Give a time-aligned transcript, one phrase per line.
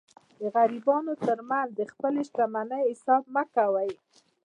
[0.39, 3.91] د غریبانو تر مخ د خپلي شتمنۍ حساب مه کوئ!